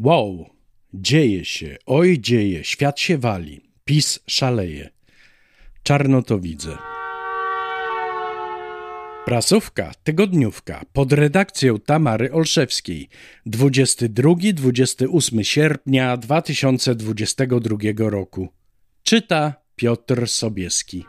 Wow, 0.00 0.50
dzieje 0.94 1.44
się, 1.44 1.76
oj 1.86 2.18
dzieje, 2.20 2.64
świat 2.64 3.00
się 3.00 3.18
wali, 3.18 3.60
PiS 3.84 4.18
szaleje. 4.26 4.90
Czarno 5.82 6.22
to 6.22 6.38
widzę. 6.38 6.76
Prasówka, 9.24 9.92
tygodniówka 10.04 10.84
pod 10.92 11.12
redakcją 11.12 11.78
Tamary 11.78 12.32
Olszewskiej 12.32 13.08
22-28 13.46 15.42
sierpnia 15.42 16.16
2022 16.16 17.76
roku. 18.10 18.48
Czyta 19.02 19.54
Piotr 19.76 20.28
Sobieski. 20.28 21.04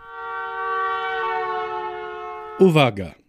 Uwaga! 2.59 3.26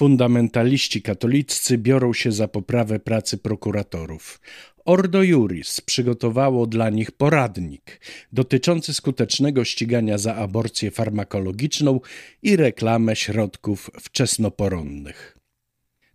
Fundamentaliści 0.00 1.02
katoliccy 1.02 1.78
biorą 1.78 2.12
się 2.12 2.32
za 2.32 2.48
poprawę 2.48 3.00
pracy 3.00 3.38
prokuratorów. 3.38 4.40
Ordo 4.84 5.22
Juris 5.22 5.80
przygotowało 5.80 6.66
dla 6.66 6.90
nich 6.90 7.12
poradnik 7.12 8.00
dotyczący 8.32 8.94
skutecznego 8.94 9.64
ścigania 9.64 10.18
za 10.18 10.34
aborcję 10.34 10.90
farmakologiczną 10.90 12.00
i 12.42 12.56
reklamę 12.56 13.16
środków 13.16 13.90
wczesnoporonnych. 14.00 15.38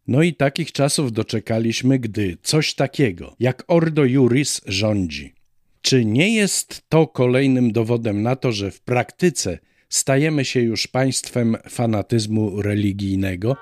No 0.08 0.22
i 0.24 0.34
takich 0.34 0.72
czasów 0.72 1.12
doczekaliśmy, 1.12 2.00
gdy 2.00 2.38
coś 2.44 2.74
takiego 2.74 3.36
jak 3.40 3.64
Ordo 3.68 4.06
Juris 4.06 4.62
rządzi. 4.66 5.34
Czy 5.82 6.06
nie 6.06 6.36
jest 6.36 6.82
to 6.90 7.08
kolejnym 7.08 7.72
dowodem 7.72 8.22
na 8.22 8.36
to, 8.36 8.52
że 8.52 8.72
w 8.72 8.82
praktyce 8.82 9.60
stajemy 9.90 10.46
się 10.46 10.60
już 10.60 10.88
państwem 10.88 11.58
fanatyzmu 11.70 12.62
religijnego? 12.62 13.56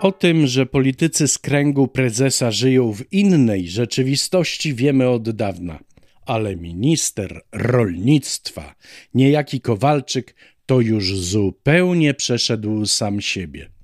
O 0.00 0.12
tym, 0.12 0.46
że 0.46 0.66
politycy 0.66 1.28
z 1.28 1.38
kręgu 1.38 1.88
prezesa 1.88 2.50
żyją 2.50 2.92
w 2.92 3.12
innej 3.12 3.68
rzeczywistości, 3.68 4.74
wiemy 4.74 5.08
od 5.08 5.30
dawna. 5.30 5.78
Ale 6.26 6.56
minister 6.56 7.40
rolnictwa, 7.52 8.74
niejaki 9.14 9.60
Kowalczyk, 9.60 10.34
to 10.66 10.80
już 10.80 11.16
zupełnie 11.16 12.14
przeszedł 12.14 12.86
sam 12.86 13.20
siebie. 13.20 13.75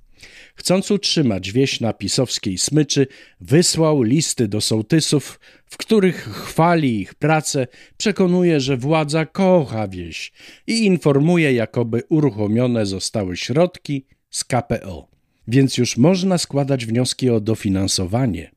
Chcąc 0.55 0.91
utrzymać 0.91 1.51
wieś 1.51 1.79
na 1.79 1.93
pisowskiej 1.93 2.57
smyczy, 2.57 3.07
wysłał 3.41 4.01
listy 4.01 4.47
do 4.47 4.61
sołtysów, 4.61 5.39
w 5.65 5.77
których 5.77 6.15
chwali 6.15 6.99
ich 7.01 7.15
pracę, 7.15 7.67
przekonuje, 7.97 8.59
że 8.59 8.77
władza 8.77 9.25
kocha 9.25 9.87
wieś 9.87 10.31
i 10.67 10.85
informuje, 10.85 11.53
jakoby 11.53 12.03
uruchomione 12.09 12.85
zostały 12.85 13.37
środki 13.37 14.05
z 14.29 14.43
KPO 14.43 15.13
więc 15.47 15.77
już 15.77 15.97
można 15.97 16.37
składać 16.37 16.85
wnioski 16.85 17.29
o 17.29 17.39
dofinansowanie. 17.39 18.51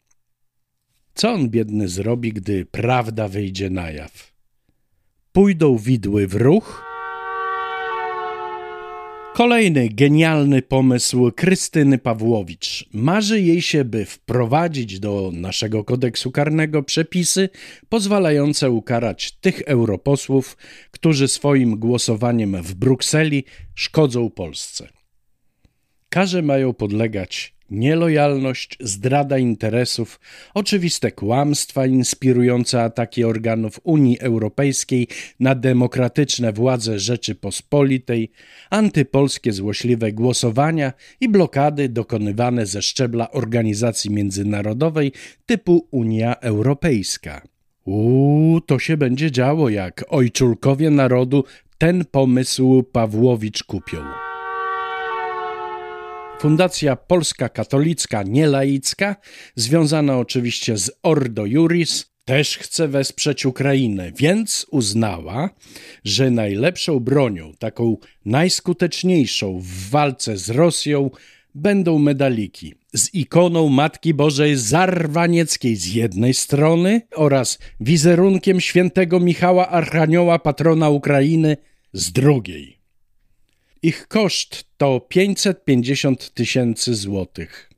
Co 1.14 1.32
on 1.32 1.48
biedny 1.48 1.88
zrobi, 1.88 2.32
gdy 2.32 2.66
prawda 2.66 3.28
wyjdzie 3.28 3.70
na 3.70 3.90
jaw? 3.90 4.32
Pójdą 5.32 5.78
widły 5.78 6.26
w 6.26 6.34
ruch? 6.34 6.85
Kolejny 9.36 9.88
genialny 9.88 10.62
pomysł 10.62 11.32
Krystyny 11.36 11.98
Pawłowicz. 11.98 12.88
Marzy 12.92 13.40
jej 13.40 13.62
się, 13.62 13.84
by 13.84 14.04
wprowadzić 14.04 15.00
do 15.00 15.30
naszego 15.34 15.84
kodeksu 15.84 16.30
karnego 16.30 16.82
przepisy 16.82 17.48
pozwalające 17.88 18.70
ukarać 18.70 19.32
tych 19.32 19.60
europosłów, 19.60 20.56
którzy 20.90 21.28
swoim 21.28 21.78
głosowaniem 21.78 22.62
w 22.62 22.74
Brukseli 22.74 23.44
szkodzą 23.74 24.30
Polsce. 24.30 24.88
Karze 26.08 26.42
mają 26.42 26.74
podlegać 26.74 27.55
nielojalność, 27.70 28.78
zdrada 28.80 29.38
interesów, 29.38 30.20
oczywiste 30.54 31.12
kłamstwa 31.12 31.86
inspirujące 31.86 32.82
ataki 32.82 33.24
organów 33.24 33.80
Unii 33.84 34.20
Europejskiej 34.20 35.08
na 35.40 35.54
demokratyczne 35.54 36.52
władze 36.52 36.98
Rzeczypospolitej, 36.98 38.30
antypolskie 38.70 39.52
złośliwe 39.52 40.12
głosowania 40.12 40.92
i 41.20 41.28
blokady 41.28 41.88
dokonywane 41.88 42.66
ze 42.66 42.82
szczebla 42.82 43.30
organizacji 43.30 44.10
międzynarodowej 44.10 45.12
typu 45.46 45.88
Unia 45.90 46.36
Europejska. 46.36 47.42
Uuu, 47.84 48.60
to 48.60 48.78
się 48.78 48.96
będzie 48.96 49.30
działo, 49.30 49.68
jak 49.68 50.04
ojczulkowie 50.08 50.90
narodu 50.90 51.44
ten 51.78 52.04
pomysł 52.04 52.82
Pawłowicz 52.82 53.64
kupią. 53.64 53.98
Fundacja 56.40 56.96
Polska 56.96 57.48
Katolicka 57.48 58.22
Nielaicka, 58.22 59.16
związana 59.54 60.18
oczywiście 60.18 60.76
z 60.76 60.90
Ordo 61.02 61.46
Juris, 61.46 62.10
też 62.24 62.58
chce 62.58 62.88
wesprzeć 62.88 63.46
Ukrainę, 63.46 64.12
więc 64.16 64.66
uznała, 64.70 65.50
że 66.04 66.30
najlepszą 66.30 67.00
bronią, 67.00 67.52
taką 67.58 67.96
najskuteczniejszą 68.24 69.60
w 69.60 69.90
walce 69.90 70.36
z 70.36 70.50
Rosją, 70.50 71.10
będą 71.54 71.98
medaliki 71.98 72.74
z 72.94 73.14
ikoną 73.14 73.68
Matki 73.68 74.14
Bożej 74.14 74.56
Zarwanieckiej 74.56 75.76
z 75.76 75.94
jednej 75.94 76.34
strony 76.34 77.00
oraz 77.14 77.58
wizerunkiem 77.80 78.60
świętego 78.60 79.20
Michała 79.20 79.68
Archanioła, 79.68 80.38
patrona 80.38 80.88
Ukrainy, 80.88 81.56
z 81.92 82.12
drugiej. 82.12 82.75
Ich 83.82 84.08
koszt 84.08 84.64
to 84.76 85.00
550 85.00 86.34
tysięcy 86.34 86.94
złotych. 86.94 87.70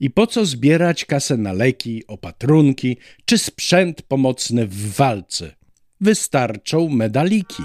I 0.00 0.10
po 0.10 0.26
co 0.26 0.44
zbierać 0.46 1.04
kasę 1.04 1.36
na 1.36 1.52
leki, 1.52 2.06
opatrunki 2.06 2.96
czy 3.24 3.38
sprzęt 3.38 4.02
pomocny 4.02 4.66
w 4.66 4.94
walce? 4.96 5.54
Wystarczą 6.00 6.88
medaliki. 6.88 7.62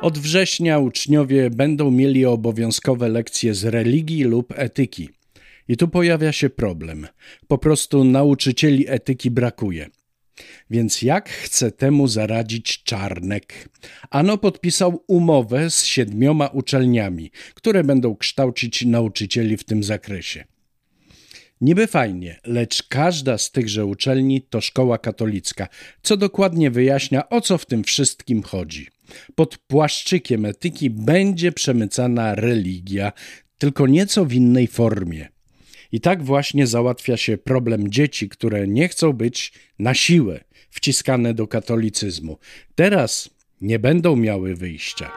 Od 0.00 0.18
września 0.18 0.78
uczniowie 0.78 1.50
będą 1.50 1.90
mieli 1.90 2.26
obowiązkowe 2.26 3.08
lekcje 3.08 3.54
z 3.54 3.64
religii 3.64 4.24
lub 4.24 4.52
etyki. 4.56 5.08
I 5.68 5.76
tu 5.76 5.88
pojawia 5.88 6.32
się 6.32 6.50
problem. 6.50 7.06
Po 7.48 7.58
prostu 7.58 8.04
nauczycieli 8.04 8.84
etyki 8.88 9.30
brakuje. 9.30 9.90
Więc 10.70 11.02
jak 11.02 11.28
chce 11.28 11.72
temu 11.72 12.08
zaradzić 12.08 12.82
Czarnek? 12.82 13.68
Ano 14.10 14.38
podpisał 14.38 15.04
umowę 15.06 15.70
z 15.70 15.84
siedmioma 15.84 16.46
uczelniami, 16.46 17.30
które 17.54 17.84
będą 17.84 18.16
kształcić 18.16 18.84
nauczycieli 18.84 19.56
w 19.56 19.64
tym 19.64 19.84
zakresie. 19.84 20.44
Niby 21.60 21.86
fajnie, 21.86 22.40
lecz 22.46 22.82
każda 22.82 23.38
z 23.38 23.50
tychże 23.50 23.86
uczelni 23.86 24.42
to 24.42 24.60
szkoła 24.60 24.98
katolicka, 24.98 25.68
co 26.02 26.16
dokładnie 26.16 26.70
wyjaśnia, 26.70 27.28
o 27.28 27.40
co 27.40 27.58
w 27.58 27.66
tym 27.66 27.84
wszystkim 27.84 28.42
chodzi. 28.42 28.88
Pod 29.34 29.58
płaszczykiem 29.58 30.44
etyki 30.44 30.90
będzie 30.90 31.52
przemycana 31.52 32.34
religia, 32.34 33.12
tylko 33.58 33.86
nieco 33.86 34.24
w 34.24 34.32
innej 34.32 34.66
formie. 34.66 35.28
I 35.92 36.00
tak 36.00 36.22
właśnie 36.22 36.66
załatwia 36.66 37.16
się 37.16 37.38
problem 37.38 37.90
dzieci, 37.90 38.28
które 38.28 38.68
nie 38.68 38.88
chcą 38.88 39.12
być 39.12 39.52
na 39.78 39.94
siłę 39.94 40.40
wciskane 40.70 41.34
do 41.34 41.46
katolicyzmu. 41.46 42.38
Teraz 42.74 43.30
nie 43.60 43.78
będą 43.78 44.16
miały 44.16 44.54
wyjścia. 44.54 45.10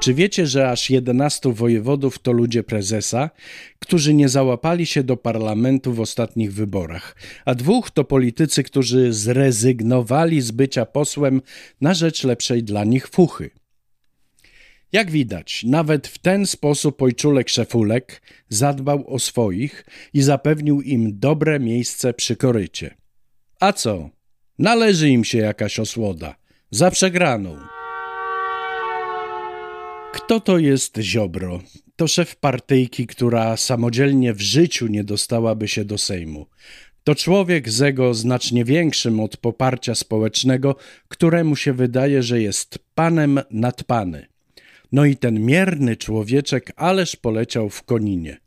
Czy 0.00 0.14
wiecie, 0.14 0.46
że 0.46 0.70
aż 0.70 0.90
11 0.90 1.52
wojewodów 1.52 2.18
to 2.18 2.32
ludzie 2.32 2.62
prezesa, 2.62 3.30
którzy 3.78 4.14
nie 4.14 4.28
załapali 4.28 4.86
się 4.86 5.02
do 5.02 5.16
parlamentu 5.16 5.92
w 5.92 6.00
ostatnich 6.00 6.54
wyborach, 6.54 7.16
a 7.44 7.54
dwóch 7.54 7.90
to 7.90 8.04
politycy, 8.04 8.62
którzy 8.62 9.12
zrezygnowali 9.12 10.40
z 10.40 10.50
bycia 10.50 10.86
posłem 10.86 11.42
na 11.80 11.94
rzecz 11.94 12.24
lepszej 12.24 12.62
dla 12.62 12.84
nich 12.84 13.08
fuchy? 13.08 13.50
Jak 14.92 15.10
widać, 15.10 15.64
nawet 15.64 16.08
w 16.08 16.18
ten 16.18 16.46
sposób 16.46 17.02
ojczulek 17.02 17.48
szefulek 17.48 18.22
zadbał 18.48 19.14
o 19.14 19.18
swoich 19.18 19.84
i 20.14 20.22
zapewnił 20.22 20.80
im 20.80 21.18
dobre 21.18 21.60
miejsce 21.60 22.14
przy 22.14 22.36
korycie. 22.36 22.94
A 23.60 23.72
co? 23.72 24.10
Należy 24.58 25.08
im 25.08 25.24
się 25.24 25.38
jakaś 25.38 25.78
osłoda. 25.78 26.36
Za 26.70 26.90
przegraną. 26.90 27.56
Kto 30.12 30.40
to 30.40 30.58
jest 30.58 30.98
Ziobro? 30.98 31.60
To 31.96 32.08
szef 32.08 32.36
partyjki, 32.36 33.06
która 33.06 33.56
samodzielnie 33.56 34.34
w 34.34 34.40
życiu 34.40 34.86
nie 34.86 35.04
dostałaby 35.04 35.68
się 35.68 35.84
do 35.84 35.98
Sejmu. 35.98 36.46
To 37.04 37.14
człowiek 37.14 37.68
z 37.68 37.82
ego 37.82 38.14
znacznie 38.14 38.64
większym 38.64 39.20
od 39.20 39.36
poparcia 39.36 39.94
społecznego, 39.94 40.76
któremu 41.08 41.56
się 41.56 41.72
wydaje, 41.72 42.22
że 42.22 42.40
jest 42.40 42.78
panem 42.94 43.40
nad 43.50 43.84
pany. 43.84 44.26
No 44.92 45.04
i 45.04 45.16
ten 45.16 45.46
mierny 45.46 45.96
człowieczek 45.96 46.72
ależ 46.76 47.16
poleciał 47.16 47.70
w 47.70 47.82
Koninie. 47.82 48.40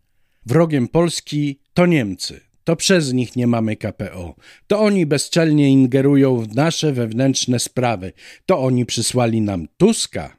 Wrogiem 0.46 0.88
Polski 0.88 1.60
to 1.74 1.86
Niemcy. 1.86 2.42
To 2.64 2.76
przez 2.76 3.14
nich 3.14 3.36
nie 3.36 3.48
mamy 3.48 3.76
KPO. 3.76 4.36
To 4.68 4.80
oni 4.80 5.06
bezczelnie 5.06 5.70
ingerują 5.70 6.38
w 6.38 6.56
nasze 6.56 6.94
wewnętrzne 6.94 7.60
sprawy. 7.60 8.14
To 8.46 8.60
oni 8.60 8.86
przysłali 8.86 9.42
nam 9.42 9.68
Tuska. 9.78 10.38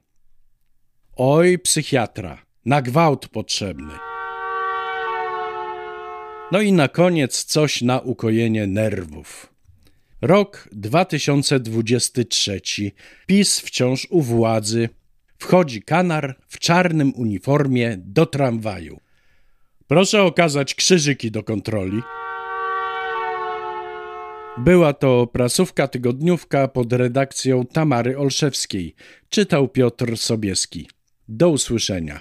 Oj, 1.16 1.58
psychiatra, 1.58 2.42
na 2.64 2.82
gwałt 2.82 3.28
potrzebny. 3.28 3.92
No 6.52 6.60
i 6.60 6.72
na 6.72 6.88
koniec 6.88 7.44
coś 7.44 7.82
na 7.82 8.00
ukojenie 8.00 8.66
nerwów. 8.66 9.52
Rok 10.22 10.68
2023. 10.72 12.60
PiS 13.26 13.60
wciąż 13.60 14.06
u 14.10 14.22
władzy. 14.22 14.88
Wchodzi 15.44 15.82
kanar 15.82 16.36
w 16.48 16.58
czarnym 16.58 17.12
uniformie 17.16 17.96
do 17.98 18.26
tramwaju. 18.26 19.00
Proszę 19.86 20.22
okazać 20.22 20.74
krzyżyki 20.74 21.30
do 21.30 21.42
kontroli. 21.42 22.02
Była 24.58 24.92
to 24.92 25.26
prasówka 25.26 25.88
tygodniówka 25.88 26.68
pod 26.68 26.92
redakcją 26.92 27.66
Tamary 27.66 28.18
Olszewskiej. 28.18 28.94
Czytał 29.28 29.68
Piotr 29.68 30.16
Sobieski. 30.16 30.88
Do 31.28 31.48
usłyszenia. 31.48 32.20